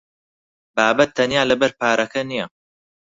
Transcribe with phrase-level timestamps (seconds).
[0.75, 2.45] بابەت تەنیا لەبەر پارەکە نییە.